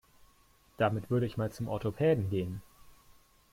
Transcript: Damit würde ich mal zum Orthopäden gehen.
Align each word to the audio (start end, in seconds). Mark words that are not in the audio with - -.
Damit 0.77 1.11
würde 1.11 1.27
ich 1.27 1.37
mal 1.37 1.51
zum 1.51 1.67
Orthopäden 1.67 2.31
gehen. 2.31 2.63